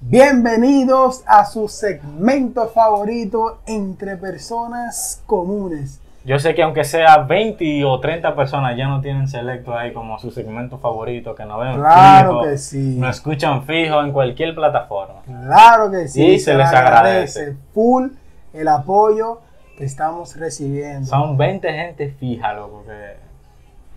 [0.00, 6.00] Bienvenidos a su segmento favorito entre personas comunes.
[6.24, 10.18] Yo sé que aunque sea 20 o 30 personas ya no tienen selecto ahí como
[10.18, 12.96] su segmento favorito, que nos ven Claro fijo, que sí.
[12.98, 15.22] nos escuchan fijo en cualquier plataforma.
[15.24, 16.24] Claro que sí.
[16.24, 17.56] Y se les agradece.
[17.72, 18.08] full
[18.52, 19.40] el apoyo
[19.78, 21.06] que estamos recibiendo.
[21.06, 23.16] Son 20 gente fija, loco, que,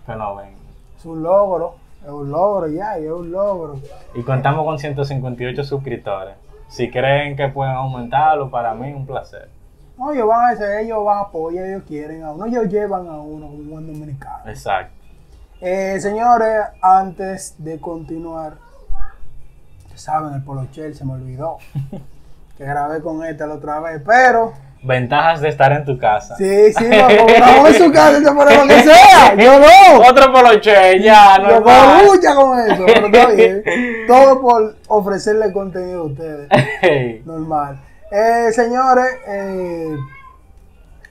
[0.06, 0.54] que ven.
[0.98, 3.78] Es un logro, es un logro ya, es un logro.
[4.14, 6.34] Y contamos con 158 suscriptores.
[6.68, 9.48] Si creen que pueden aumentarlo, para mí es un placer.
[9.98, 13.06] No, ellos van a hacer, ellos van a apoyar, ellos quieren a uno, ellos llevan
[13.06, 14.48] a uno como un buen dominicano.
[14.48, 14.94] Exacto.
[15.60, 18.54] Eh, señores, antes de continuar,
[19.94, 21.58] saben, el polochel se me olvidó.
[22.60, 26.36] que grabé con esta la otra vez, pero Ventajas de estar en tu casa.
[26.36, 29.34] sí, sí, grabamos en su casa, pone lo que sea.
[29.36, 30.08] Yo no.
[30.08, 33.62] Otro poloche, ya, no Yo con lucha con eso, pero está bien.
[34.06, 36.48] Todo por ofrecerle contenido a ustedes.
[37.26, 37.80] Normal.
[38.10, 39.96] Eh, señores, eh,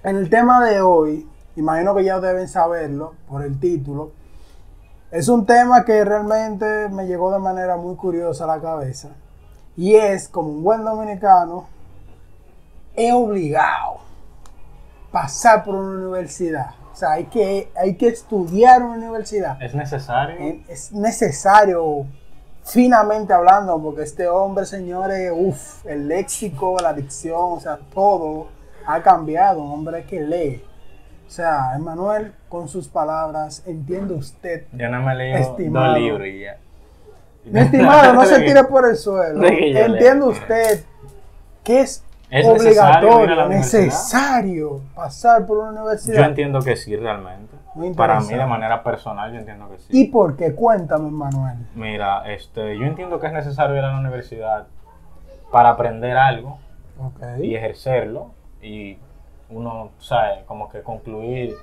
[0.04, 4.11] en el tema de hoy, imagino que ya deben saberlo por el título.
[5.11, 9.09] Es un tema que realmente me llegó de manera muy curiosa a la cabeza.
[9.78, 11.67] Y es, como un buen dominicano,
[13.08, 14.00] es obligado
[15.11, 16.72] pasar por una universidad.
[16.92, 20.58] O sea, hay que, hay que estudiar una universidad ¿Es necesario?
[20.67, 22.05] es necesario,
[22.66, 28.47] finamente hablando, porque este hombre, señores, uff, el léxico, la dicción, o sea, todo
[28.86, 29.61] ha cambiado.
[29.61, 30.64] Un hombre que lee.
[31.25, 34.66] O sea, Emanuel, con sus palabras, entiende usted.
[34.73, 35.94] Yo no me leí Estimado.
[35.94, 36.58] dos libros y ya.
[37.45, 39.42] Mi estimado, no se tire por el suelo.
[39.47, 40.83] Entiende usted
[41.64, 46.18] que es, ¿Es obligatorio, necesario pasar por una universidad.
[46.18, 47.56] Yo entiendo que sí, realmente.
[47.76, 49.88] Muy Para mí, de manera personal, yo entiendo que sí.
[49.92, 50.54] ¿Y por qué?
[50.54, 51.58] Cuéntame, Manuel.
[51.76, 54.68] Mira, este, yo entiendo que es necesario ir a la universidad
[55.52, 56.60] para aprender algo
[57.00, 57.40] Ok.
[57.42, 58.98] y ejercerlo y
[59.50, 61.56] uno, sabe, como que concluir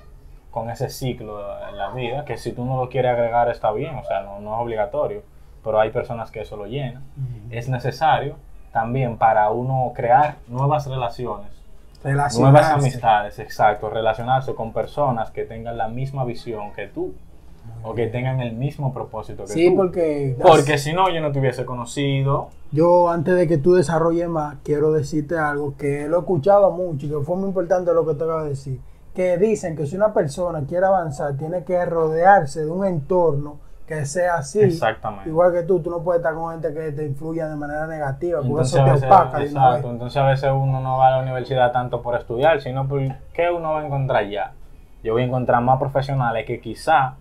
[0.51, 1.39] con ese ciclo
[1.69, 4.39] en la vida, que si tú no lo quieres agregar está bien, o sea, no,
[4.39, 5.21] no es obligatorio,
[5.63, 7.03] pero hay personas que eso lo llenan.
[7.15, 7.47] Ujú.
[7.51, 8.35] Es necesario
[8.77, 11.47] también para uno crear nuevas relaciones,
[12.03, 17.13] nuevas amistades, exacto, relacionarse con personas que tengan la misma visión que tú
[17.83, 19.75] o que tengan el mismo propósito que Sí, tú.
[19.77, 22.49] porque, Porque si no, yo no te hubiese conocido.
[22.71, 27.07] yo antes de que tú desarrolles más, quiero decirte algo que lo he escuchado mucho
[27.07, 28.79] y que fue muy importante lo que te acabo de decir.
[29.15, 34.05] Que dicen que si una persona quiere avanzar, tiene que rodearse de un entorno que
[34.05, 34.61] sea así.
[34.61, 35.29] Exactamente.
[35.29, 38.39] Igual que tú, tú no puedes estar con gente que te influya de manera negativa,
[38.39, 39.41] porque Entonces eso te veces, opaca.
[39.41, 43.01] exacto, entonces a veces uno no va a la universidad tanto por estudiar, sino por
[43.33, 44.51] qué uno va a encontrar ya.
[45.03, 47.15] Yo voy a encontrar más profesionales que quizá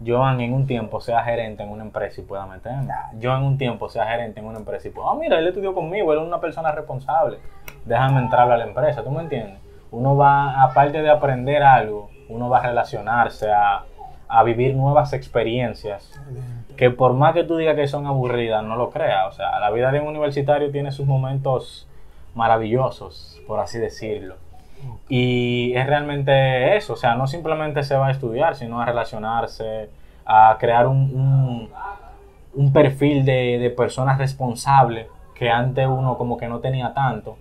[0.00, 2.92] yo en un tiempo sea gerente en una empresa y pueda meterme.
[3.18, 5.74] Yo en un tiempo sea gerente en una empresa y pueda, ah, mira, él estudió
[5.74, 7.38] conmigo, él es una persona responsable.
[7.84, 9.58] Déjame entrarle a la empresa, ¿tú me entiendes?
[9.90, 13.84] Uno va, aparte de aprender algo, uno va a relacionarse, a,
[14.30, 16.12] a vivir nuevas experiencias
[16.76, 19.28] que por más que tú digas que son aburridas, no lo creas.
[19.28, 21.86] O sea, la vida de un universitario tiene sus momentos
[22.34, 24.36] maravillosos, por así decirlo.
[25.08, 29.90] Y es realmente eso, o sea, no simplemente se va a estudiar, sino a relacionarse,
[30.24, 31.68] a crear un, un,
[32.54, 37.36] un perfil de, de personas responsables que antes uno como que no tenía tanto.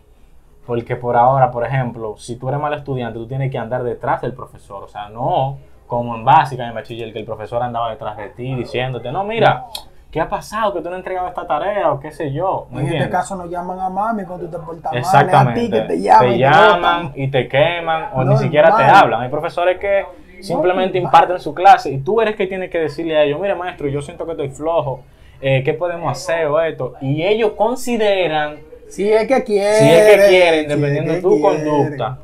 [0.65, 4.21] Porque por ahora, por ejemplo, si tú eres mal estudiante, tú tienes que andar detrás
[4.21, 4.83] del profesor.
[4.83, 8.53] O sea, no como en básica, en bachiller, que el profesor andaba detrás de ti
[8.53, 9.65] diciéndote, no, mira,
[10.11, 10.71] ¿qué ha pasado?
[10.71, 12.67] Que tú no has entregado esta tarea o qué sé yo.
[12.69, 15.59] ¿me En este caso nos llaman a mami cuando tú te portas mal, Exactamente.
[15.59, 16.27] a ti que te llaman.
[16.29, 19.21] y te llaman y te queman o ni siquiera te hablan.
[19.23, 20.05] Hay profesores que
[20.41, 23.87] simplemente imparten su clase y tú eres que tienes que decirle a ellos, mire maestro,
[23.87, 25.01] yo siento que estoy flojo,
[25.41, 26.93] eh, ¿qué podemos hacer o esto?
[27.01, 28.57] Y ellos consideran,
[28.89, 29.73] Si es que quieren.
[29.75, 31.65] si es que quieren, si dependiendo de tu quieren.
[31.65, 32.19] conducta,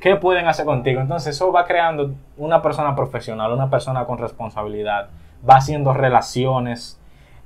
[0.00, 1.00] ¿qué pueden hacer contigo?
[1.00, 5.08] Entonces eso va creando una persona profesional, una persona con responsabilidad,
[5.48, 6.98] va haciendo relaciones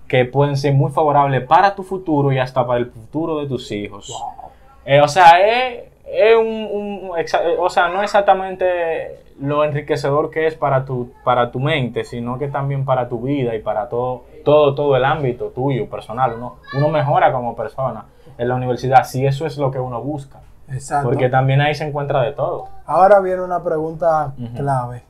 [0.08, 3.70] que pueden ser muy favorables para tu futuro y hasta para el futuro de tus
[3.72, 4.08] hijos.
[4.08, 4.50] Wow.
[4.84, 7.26] Eh, o sea, es, es un, eh,
[7.58, 12.48] o sea, no exactamente lo enriquecedor que es para tu, para tu mente, sino que
[12.48, 16.34] también para tu vida y para todo, todo, todo el ámbito tuyo, personal.
[16.36, 18.04] Uno, uno mejora como persona
[18.38, 20.40] en la universidad, si eso es lo que uno busca.
[20.68, 21.08] Exacto.
[21.08, 22.68] Porque también ahí se encuentra de todo.
[22.86, 25.02] Ahora viene una pregunta clave,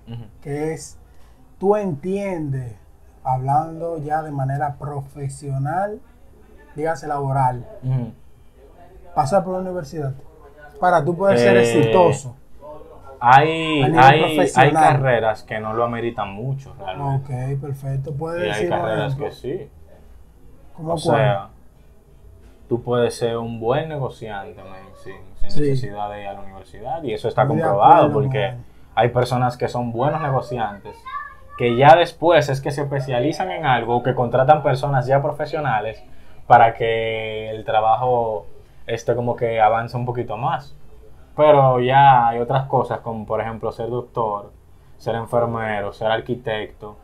[0.43, 0.99] que es,
[1.59, 2.75] ¿tú entiendes,
[3.23, 6.01] hablando ya de manera profesional,
[6.75, 7.65] dígase laboral,
[9.15, 10.13] pasar por la universidad?
[10.81, 12.37] Para tú poder ser Eh, exitoso.
[13.21, 17.55] Hay, hay, hay carreras que no lo ameritan mucho realmente.
[17.55, 18.11] Ok, perfecto.
[18.11, 19.71] Y Puedes hay decir, por carreras que sí.
[20.77, 21.17] ¿cómo O cuál?
[21.17, 21.49] sea,
[22.69, 24.81] tú puedes ser un buen negociante, man,
[25.49, 25.71] sin, Sí.
[25.71, 27.03] necesidad de ir a la universidad.
[27.03, 28.65] Y eso está comprobado acuerdo, porque man.
[28.95, 30.97] hay personas que son buenos negociantes
[31.57, 36.03] que ya después es que se especializan en algo que contratan personas ya profesionales
[36.49, 38.47] para que el trabajo
[38.87, 40.75] este como que avance un poquito más.
[41.37, 44.51] Pero ya hay otras cosas como por ejemplo ser doctor,
[44.99, 46.97] ser enfermero, ser arquitecto,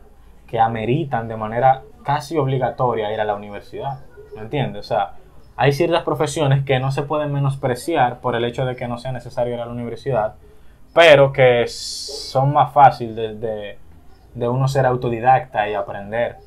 [0.47, 3.99] que ameritan de manera casi obligatoria ir a la universidad.
[4.35, 4.85] ¿Me entiendes?
[4.85, 5.13] O sea,
[5.57, 9.11] hay ciertas profesiones que no se pueden menospreciar por el hecho de que no sea
[9.11, 10.35] necesario ir a la universidad,
[10.93, 13.77] pero que son más fáciles de,
[14.33, 16.37] de- uno ser autodidacta y aprender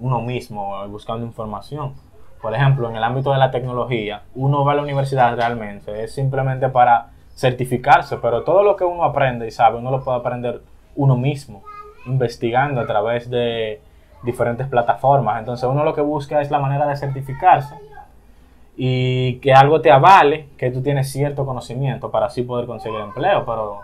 [0.00, 1.94] uno mismo, buscando información.
[2.40, 6.12] Por ejemplo, en el ámbito de la tecnología, uno va a la universidad realmente, es
[6.14, 10.60] simplemente para certificarse, pero todo lo que uno aprende y sabe, uno lo puede aprender
[10.96, 11.62] uno mismo,
[12.06, 13.80] investigando a través de
[14.22, 15.38] diferentes plataformas.
[15.38, 17.74] Entonces uno lo que busca es la manera de certificarse
[18.76, 23.44] y que algo te avale que tú tienes cierto conocimiento para así poder conseguir empleo.
[23.44, 23.80] Pero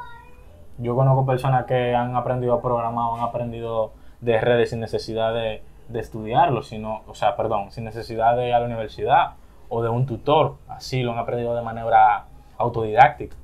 [0.79, 5.35] yo conozco personas que han aprendido a programar, o han aprendido de redes sin necesidad
[5.35, 9.33] de, de estudiarlo, sino, o sea, perdón, sin necesidad de ir a la universidad
[9.69, 10.57] o de un tutor.
[10.69, 12.25] Así lo han aprendido de manera
[12.57, 13.37] autodidáctica.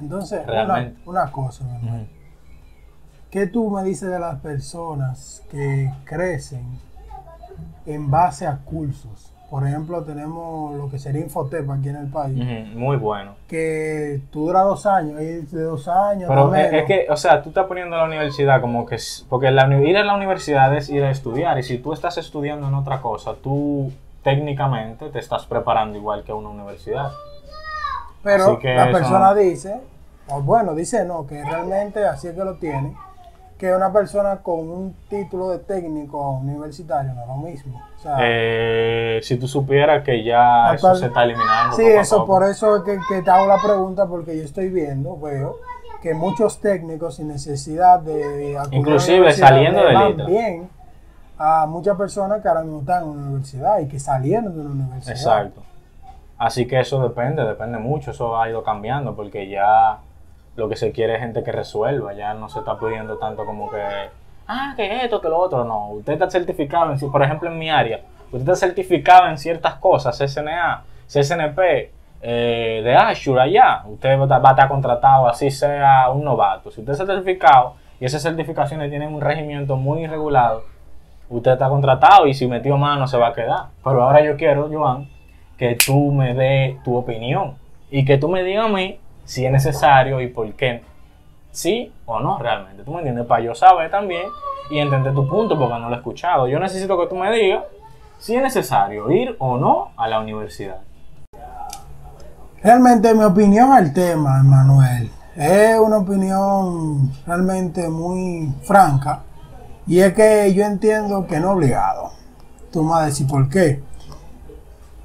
[0.00, 1.00] Entonces, una, Realmente.
[1.06, 2.06] una cosa, mi hermano.
[3.30, 6.78] ¿Qué tú me dices de las personas que crecen
[7.84, 9.34] en base a cursos?
[9.50, 12.36] Por ejemplo, tenemos lo que sería Infotep aquí en el país,
[12.74, 13.32] Muy bueno.
[13.48, 17.48] que tú duras dos años, ir de dos años, Pero es, que, o sea, tú
[17.48, 18.98] estás poniendo la universidad como que...
[19.28, 21.58] Porque la, ir a la universidad es ir a estudiar.
[21.58, 23.90] Y si tú estás estudiando en otra cosa, tú
[24.22, 27.10] técnicamente te estás preparando igual que una universidad.
[28.22, 29.80] Pero que la persona no- dice,
[30.28, 32.94] o bueno, dice no, que realmente así es que lo tiene,
[33.56, 37.82] que una persona con un título de técnico universitario no es lo mismo.
[37.96, 41.76] O sea, Eh, si tú supieras que ya eso se está eliminando.
[41.76, 42.26] sí, poco a eso poco.
[42.26, 45.56] por eso es que, que te hago la pregunta, porque yo estoy viendo, veo,
[46.02, 50.26] que muchos técnicos sin necesidad de Inclusive saliendo de Litra.
[50.26, 50.68] bien
[51.38, 54.70] a muchas personas que ahora mismo están en una universidad y que salieron de una
[54.70, 55.16] universidad.
[55.16, 55.62] Exacto.
[56.36, 58.10] Así que eso depende, depende mucho.
[58.10, 59.98] Eso ha ido cambiando porque ya
[60.56, 62.12] lo que se quiere es gente que resuelva.
[62.14, 63.82] Ya no se está pidiendo tanto como que,
[64.46, 65.64] ah, que esto, que lo otro.
[65.64, 68.00] No, usted está certificado, en, por ejemplo, en mi área,
[68.32, 71.90] usted está certificado en ciertas cosas, CCNA, CCNP,
[72.20, 73.82] eh, de Azure allá.
[73.86, 76.70] Usted va a estar- contratado, así sea un novato.
[76.70, 80.62] Si usted está certificado y esas certificaciones tienen un regimiento muy regulado,
[81.28, 83.66] usted está contratado y si metió mano se va a quedar.
[83.84, 85.08] Pero ahora yo quiero, Joan,
[85.56, 87.56] que tú me dé tu opinión
[87.90, 90.82] y que tú me digas a mí si es necesario y por qué.
[91.50, 92.82] Sí o no realmente.
[92.82, 93.26] ¿Tú me entiendes?
[93.26, 94.22] Para yo saber también
[94.70, 96.46] y entender tu punto porque no lo he escuchado.
[96.46, 97.64] Yo necesito que tú me digas
[98.18, 100.80] si es necesario ir o no a la universidad.
[102.62, 109.22] Realmente mi opinión al tema, Manuel, es una opinión realmente muy franca
[109.86, 112.10] y es que yo entiendo que no obligado.
[112.72, 113.82] Tú me vas a decir por qué.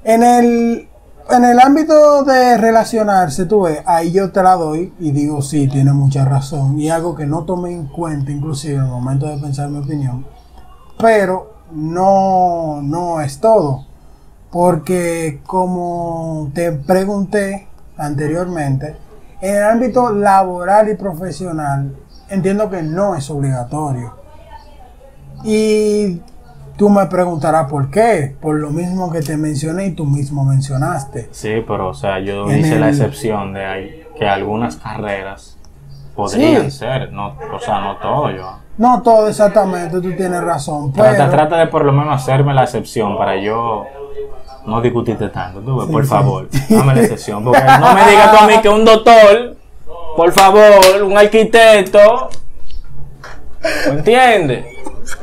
[0.02, 0.88] En el,
[1.30, 5.68] en el ámbito de relacionarse, tú ves, ahí yo te la doy y digo sí,
[5.68, 9.38] tiene mucha razón y algo que no tomé en cuenta inclusive en el momento de
[9.38, 10.26] pensar mi opinión,
[10.98, 13.86] pero no, no es todo.
[14.50, 17.66] Porque como te pregunté
[17.96, 18.96] anteriormente,
[19.40, 21.96] en el ámbito laboral y profesional,
[22.30, 24.14] entiendo que no es obligatorio.
[25.42, 26.20] Y
[26.76, 31.28] tú me preguntarás por qué, por lo mismo que te mencioné y tú mismo mencionaste.
[31.32, 35.58] Sí, pero o sea, yo En hice la excepción de ahí, que algunas carreras
[36.14, 36.78] podrían Sí.
[36.78, 38.58] ser, no, o sea, no todo yo.
[38.76, 42.64] No todo exactamente, tú tienes razón, Trata, pero trata de por lo menos hacerme la
[42.64, 43.84] excepción para yo
[44.66, 45.60] no discutirte tanto.
[45.60, 46.08] Tú Sí, por sí.
[46.10, 47.44] favor, dame la excepción.
[47.44, 49.56] Porque no me digas tú a mí que un doctor,
[50.16, 52.28] por favor, un arquitecto.
[53.88, 54.66] ¿Me entiendes?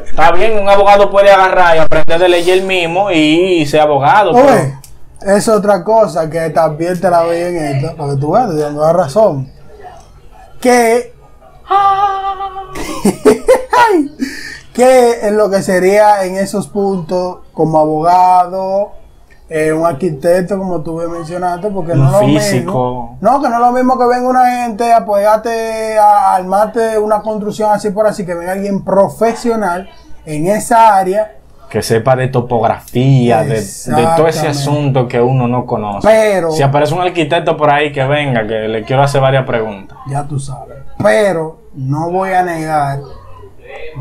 [0.05, 4.31] Está bien, un abogado puede agarrar y aprender de ley él mismo y ser abogado.
[4.33, 4.73] pero- Oye,
[5.21, 9.49] es otra cosa que también te la doy en esto, porque tú ves, la razón.
[10.61, 11.13] Que.
[14.73, 18.93] Que en lo que sería en esos puntos, como abogado,
[19.49, 23.17] eh, un arquitecto, como tú me mencionaste, porque no lo mismo.
[23.19, 27.69] No, que no es lo mismo que venga una gente apoyarte, a armarte una construcción
[27.69, 29.89] así por así, que venga alguien profesional
[30.25, 31.40] en esa área
[31.71, 36.07] que sepa de topografía, de, de todo ese asunto que uno no conoce.
[36.07, 39.97] Pero- si aparece un arquitecto por ahí que venga, que le quiero hacer varias preguntas.
[40.07, 40.77] ya tú sabes.
[41.01, 42.99] Pero no voy a negar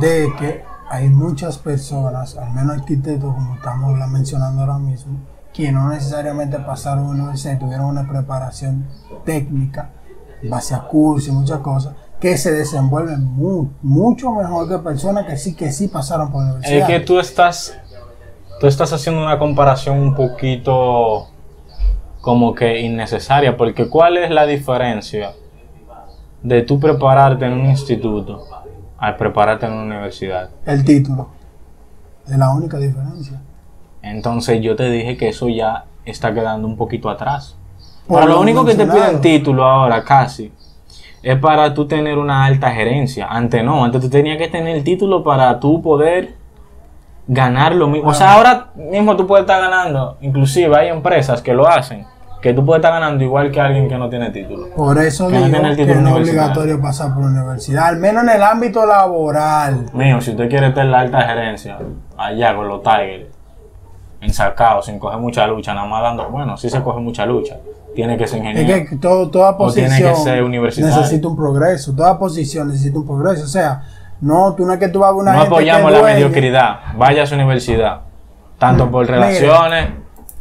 [0.00, 5.20] de que hay muchas personas, al menos arquitectos como estamos la- mencionando ahora mismo,
[5.52, 8.86] que no necesariamente pasaron una universidad y tuvieron una preparación
[9.24, 9.90] técnica,
[10.42, 13.24] base a cursos y muchas cosas, que se desenvuelven
[13.82, 16.80] mucho mejor que personas que sí que sí pasaron por la universidad.
[16.80, 17.78] Es que tú estás,
[18.60, 21.28] tú estás haciendo una comparación un poquito
[22.20, 25.32] como que innecesaria, porque ¿cuál es la diferencia
[26.42, 28.44] de tú prepararte en un instituto
[28.98, 30.50] al prepararte en una universidad?
[30.66, 31.28] El título.
[32.26, 33.40] Es la única diferencia.
[34.02, 37.56] Entonces yo te dije que eso ya está quedando un poquito atrás.
[38.06, 40.52] Pero lo único que te piden título ahora, casi,
[41.22, 43.26] es para tú tener una alta gerencia.
[43.28, 46.34] Antes no, antes tú tenías que tener el título para tú poder
[47.26, 48.10] ganar lo mismo.
[48.10, 52.06] O sea, ahora mismo tú puedes estar ganando, inclusive hay empresas que lo hacen,
[52.40, 54.68] que tú puedes estar ganando igual que alguien que no tiene título.
[54.74, 58.42] Por eso digo que no es obligatorio pasar por la universidad, al menos en el
[58.42, 59.86] ámbito laboral.
[59.92, 61.78] Mío, si usted quiere tener la alta gerencia,
[62.16, 63.26] allá con los Tigers,
[64.20, 67.56] ensarcados, sin coger mucha lucha, nada más dando, bueno, sí se coge mucha lucha
[67.94, 68.74] tiene que ser ingeniero.
[68.74, 73.44] Es que toda posición tiene que ser necesita un progreso, toda posición necesita un progreso.
[73.44, 73.82] O sea,
[74.20, 77.26] no, tú no es que tú vas a una No apoyamos la mediocridad, vaya a
[77.26, 78.00] su universidad,
[78.58, 79.90] tanto por relaciones.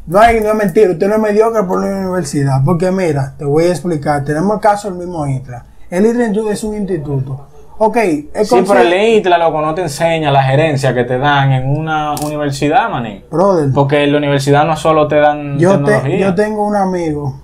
[0.05, 3.45] no hay, no es mentira, usted no es mediocre por una universidad, porque mira, te
[3.45, 5.65] voy a explicar, tenemos el caso del mismo ITRA.
[5.89, 7.48] El ITRA es un instituto.
[7.81, 7.95] Ok,
[8.33, 11.69] es Sí, pero el ITRA, loco, no te enseña la gerencia que te dan en
[11.69, 13.24] una universidad, maní.
[13.74, 15.81] Porque en la universidad no solo te dan yo
[16.19, 17.39] yo tengo un amigo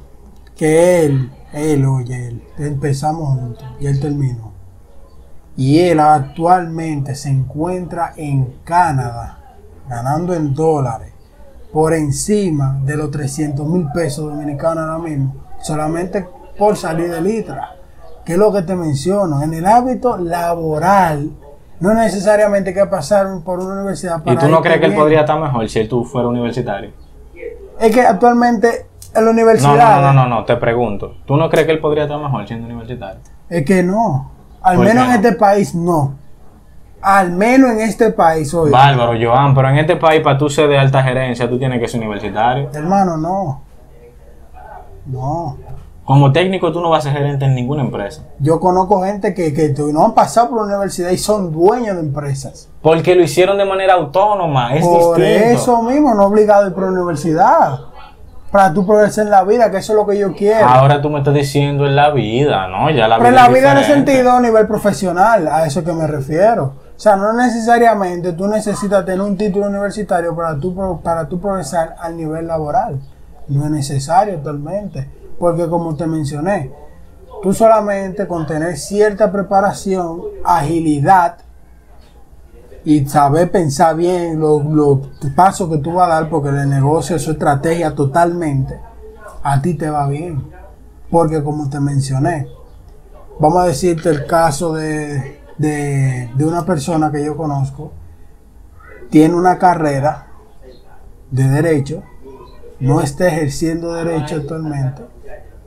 [0.58, 4.52] que él, él, oye, él, empezamos juntos y él terminó.
[5.56, 9.40] Y él actualmente se encuentra en Canadá,
[9.88, 11.14] ganando en dólares,
[11.72, 16.28] por encima de los 300 mil pesos dominicanos ahora mismo, solamente
[16.58, 17.72] por salir de Litra.
[18.26, 21.30] Que es lo que te menciono, en el hábito laboral,
[21.80, 24.34] no necesariamente que pasar por una universidad para.
[24.34, 26.92] ¿Y tú no crees que él podría estar mejor si él tú fuera universitario?
[27.80, 30.02] Es que actualmente en la universidad.
[30.02, 31.16] No, no, no, no, te pregunto.
[31.26, 33.22] ¿Tú no crees que él podría estar mejor siendo universitario?
[33.50, 34.32] Es que no.
[34.62, 36.16] Al menos en este país no.
[37.02, 38.72] Al menos en este país hoy.
[38.72, 41.88] Bárbaro, Joan, pero en este país para tú ser de alta gerencia tú tienes que
[41.88, 42.70] ser universitario.
[42.74, 43.62] Hermano, no.
[45.06, 45.58] No.
[46.06, 48.22] Como técnico tú no vas a ser gerente en ninguna empresa.
[48.40, 52.02] Yo conozco gente que, que no han pasado por la universidad y son dueños de
[52.02, 52.70] empresas.
[52.84, 54.76] Porque lo hicieron de manera autónoma.
[54.76, 57.80] Es por eso mismo, no obligado a ir por la universidad
[58.52, 60.66] para tú progresar en la vida, que eso es lo que yo quiero.
[60.66, 62.90] Ahora tú me estás diciendo en la vida, ¿no?
[62.90, 65.92] Ya la Pero en la vida en el sentido a nivel profesional, a eso que
[65.92, 66.74] me refiero.
[66.96, 71.96] O sea, no necesariamente tú necesitas tener un título universitario para tú, para tú progresar
[72.00, 73.02] al nivel laboral.
[73.50, 75.10] No es necesario totalmente.
[75.40, 76.72] Porque como te mencioné,
[77.42, 81.38] tú solamente con tener cierta preparación, agilidad
[82.84, 84.62] y saber pensar bien los,
[85.36, 88.80] pasos que tú vas a dar, porque el negocio es su estrategia totalmente,
[89.44, 90.44] a ti te va bien.
[91.10, 92.48] Porque como te mencioné,
[93.40, 97.92] vamos a decirte el caso de, de, de una persona que yo conozco,
[99.10, 100.28] tiene una carrera
[101.32, 102.04] de derecho,
[102.80, 105.04] no está ejerciendo derecho actualmente,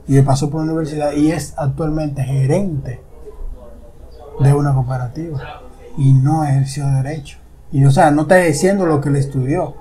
[0.07, 3.03] y pasó por la universidad y es actualmente gerente
[4.41, 5.61] de una cooperativa
[5.97, 7.39] y no ejerció derecho.
[7.71, 9.75] Y o sea, no está diciendo lo que le estudió.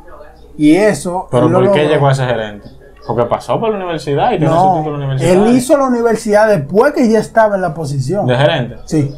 [0.57, 1.27] Y eso.
[1.31, 2.69] ¿Pero por qué llegó a ser gerente?
[3.05, 5.31] Porque pasó por la universidad y tiene su título la universidad.
[5.31, 8.25] Él hizo la universidad después que ya estaba en la posición.
[8.25, 8.75] ¿De gerente?
[8.85, 9.15] Sí.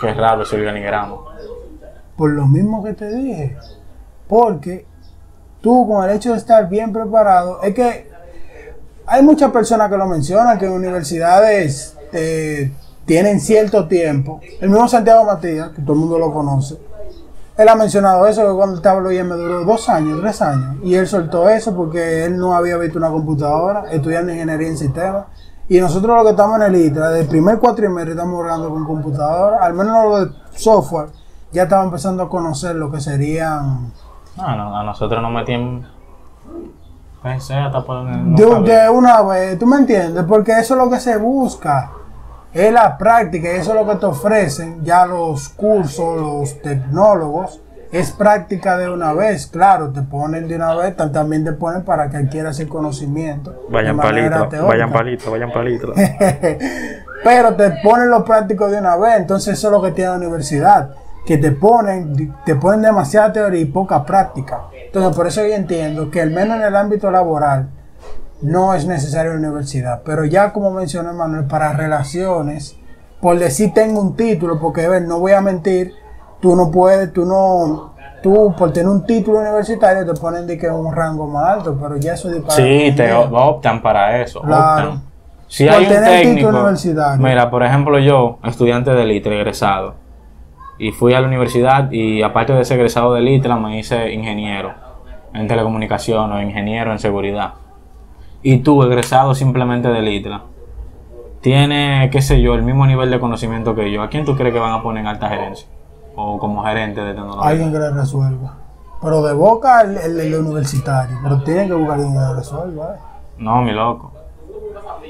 [0.00, 1.16] Qué raro ese organigrama.
[2.16, 3.56] Por lo mismo que te dije.
[4.28, 4.86] Porque
[5.64, 8.06] tú, con el hecho de estar bien preparado, es que
[9.06, 12.70] hay muchas personas que lo mencionan, que universidades eh,
[13.06, 14.40] tienen cierto tiempo.
[14.60, 16.76] El mismo Santiago Matías, que todo el mundo lo conoce,
[17.56, 20.76] él ha mencionado eso, que cuando estaba en me duró dos años, tres años.
[20.82, 25.26] Y él soltó eso porque él no había visto una computadora, estudiando ingeniería en sistemas.
[25.66, 28.84] Y nosotros los que estamos en el ITRA, desde el primer cuatrimestre estamos jugando con
[28.84, 31.08] computadora, al menos lo de software,
[31.52, 33.92] ya estamos empezando a conocer lo que serían...
[34.36, 35.86] No, no, a nosotros nos metían
[37.24, 40.24] de, de, una vez, ¿tú me entiendes?
[40.24, 41.90] Porque eso es lo que se busca
[42.54, 47.60] es la práctica y eso es lo que te ofrecen ya los cursos, los tecnólogos.
[47.90, 52.10] Es práctica de una vez, claro, te ponen de una vez, también te ponen para
[52.10, 53.66] que adquieras el conocimiento.
[53.68, 55.92] Vayan palito, vayan palito, vayan palito.
[57.22, 60.16] Pero te ponen los prácticos de una vez, entonces eso es lo que tiene la
[60.16, 60.90] universidad,
[61.26, 64.64] que te ponen, te ponen demasiada teoría y poca práctica.
[64.86, 67.70] Entonces por eso yo entiendo que al menos en el ámbito laboral,
[68.42, 70.02] no es necesario la universidad.
[70.04, 72.76] Pero ya como mencioné Manuel, para relaciones,
[73.20, 75.92] por decir tengo un título, porque ver, no voy a mentir,
[76.40, 80.68] tú no puedes, tú no, tú por tener un título universitario te ponen de que
[80.68, 82.42] un rango más alto, pero ya eso es.
[82.48, 84.42] Sí, te optan para eso.
[84.42, 84.88] Claro.
[84.88, 85.14] Optan.
[85.46, 87.22] Si Por hay un técnico, universitario.
[87.22, 89.94] mira, por ejemplo, yo, estudiante de LITRA, egresado,
[90.78, 94.72] y fui a la universidad y aparte de ser egresado de LITRA, me hice ingeniero
[95.32, 97.54] en telecomunicación o ingeniero en seguridad.
[98.42, 100.42] Y tú, egresado simplemente de LITRA,
[101.40, 104.02] tiene, qué sé yo, el mismo nivel de conocimiento que yo.
[104.02, 105.68] ¿A quién tú crees que van a poner en alta gerencia?
[106.16, 107.50] O como gerente de tecnología.
[107.50, 108.54] Alguien que le resuelva.
[109.02, 112.94] Pero de boca el, el- el universitario, pero tienen que buscar alguien que le resuelva.
[112.94, 112.98] ¿eh?
[113.38, 114.12] No, mi loco.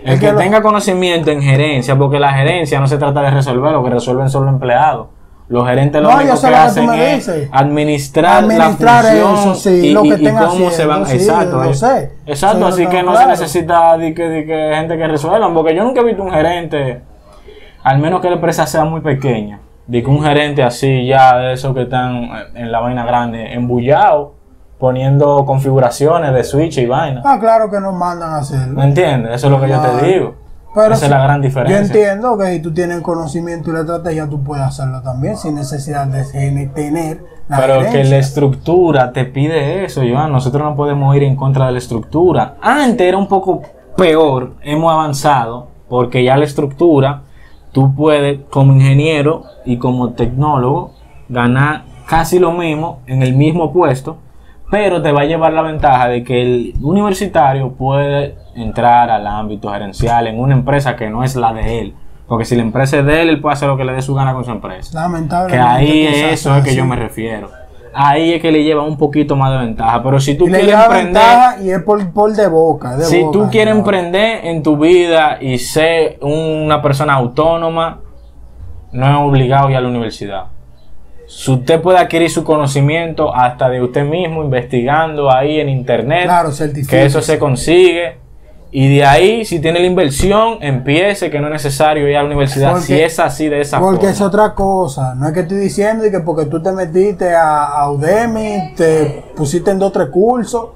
[0.02, 3.20] Es El que que lo- tenga conocimiento en gerencia, porque la gerencia no se trata
[3.22, 5.06] de resolver, lo que resuelven son los empleados.
[5.46, 9.04] Los gerentes lo No, único yo que lo que tú hacen me es administrar, Administrar
[9.04, 11.06] la función eso, sí, y, lo que y- y cómo haciendo, se van.
[11.06, 11.74] sí, exacto, eh.
[11.74, 12.10] sé.
[12.26, 13.30] exacto, así que no se claro.
[13.30, 17.02] necesita de que, de que gente que resuelvan, porque yo nunca he visto un gerente,
[17.82, 21.52] al menos que la empresa sea muy pequeña, de que un gerente así ya de
[21.52, 24.32] esos que están en la vaina grande, embullado,
[24.78, 27.20] poniendo configuraciones de switch y vaina.
[27.22, 28.78] Ah, claro que nos mandan a hacerlo.
[28.78, 29.34] ¿Me entiendes?
[29.34, 29.98] Eso es lo que yo Claro.
[29.98, 30.34] te digo.
[30.74, 31.78] Pero Esa es la gran diferencia.
[31.78, 35.54] Yo entiendo que si tú tienes conocimiento y la estrategia, tú puedes hacerlo también sin
[35.54, 40.32] necesidad de tener la Pero que la estructura te pide eso, Joan.
[40.32, 42.56] Nosotros no podemos ir en contra de la estructura.
[42.60, 43.62] Antes era un poco
[43.96, 47.22] peor, hemos avanzado, porque ya la estructura,
[47.72, 50.94] tú puedes como ingeniero y como tecnólogo
[51.28, 54.18] ganar casi lo mismo en el mismo puesto,
[54.70, 59.70] pero te va a llevar la ventaja de que el universitario puede entrar al ámbito
[59.70, 61.94] gerencial en una empresa que no es la de él.
[62.26, 64.14] Porque si la empresa es de él, él puede hacer lo que le dé su
[64.14, 64.98] gana con su empresa.
[64.98, 65.56] Lamentablemente.
[65.56, 67.50] Que ahí es eso es que yo me refiero.
[67.92, 70.02] Ahí es que le lleva un poquito más de ventaja.
[70.02, 72.96] Pero si tú le quieres emprender, ventaja y es por, por de boca.
[72.96, 73.80] de si boca, tú quieres ¿no?
[73.80, 78.00] emprender en tu vida y ser una persona autónoma,
[78.90, 80.46] no es obligado ir a la universidad.
[81.26, 86.50] Si usted puede adquirir su conocimiento hasta de usted mismo, investigando ahí en internet, Claro,
[86.88, 88.23] que eso se consigue.
[88.76, 92.26] Y de ahí, si tiene la inversión, empiece, que no es necesario ir a la
[92.26, 94.10] universidad Porque- si es así de esa Porque forma.
[94.10, 95.14] es otra cosa.
[95.14, 99.70] No es que estoy diciendo que porque tú te metiste a, a Udemy, te pusiste
[99.70, 100.70] en dos o tres cursos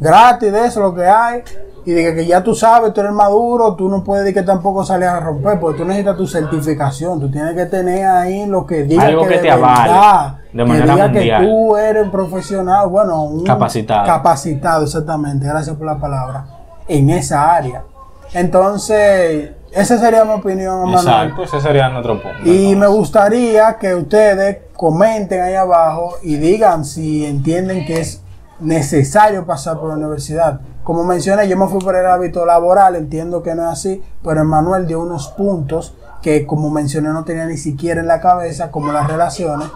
[0.00, 1.42] gratis de eso, lo que hay.
[1.86, 4.44] Y de que, que ya tú sabes, tú eres maduro, tú no puedes decir que
[4.44, 7.20] tampoco sales a romper, porque tú necesitas tu certificación.
[7.20, 10.64] Tú tienes que tener ahí lo que diga Algo que te avale, verdad, de que
[10.64, 11.40] manera diga mundial.
[11.42, 14.06] que tú eres un profesional, bueno, un Capacitado.
[14.06, 15.46] Capacitado, exactamente.
[15.46, 16.44] Gracias por la palabra.
[16.88, 17.84] En esa área.
[18.32, 20.98] Entonces, esa sería mi opinión, Manuel.
[20.98, 22.38] Exacto, ese sería nuestro punto.
[22.44, 28.22] Y me gustaría que ustedes comenten ahí abajo y digan si entienden que es
[28.60, 30.60] necesario pasar por la universidad.
[30.82, 34.42] Como mencioné, yo me fui por el hábito laboral, entiendo que no es así, pero
[34.42, 38.92] Emanuel dio unos puntos que, como mencioné, no tenía ni siquiera en la cabeza, como
[38.92, 39.68] las relaciones,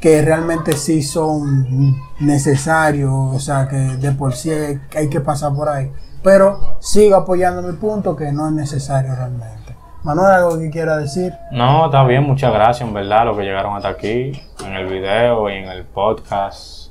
[0.00, 5.54] que realmente sí son necesarios, o sea, que de por sí hay hay que pasar
[5.54, 5.90] por ahí.
[6.22, 9.76] Pero sigo apoyando mi punto que no es necesario realmente.
[10.02, 11.34] Manuel, ¿algo que quiera decir?
[11.52, 14.32] No, está bien, muchas gracias, en verdad, los que llegaron hasta aquí,
[14.64, 16.90] en el video y en el podcast.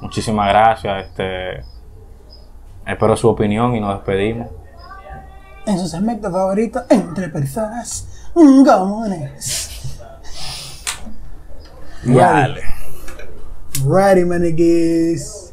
[0.00, 1.64] Muchísimas gracias, este.
[2.86, 4.48] Espero su opinión y nos despedimos.
[5.66, 9.98] En su segmento favorito, entre personas comunes.
[12.04, 12.62] Dale.
[13.84, 15.47] Ready, maniguis.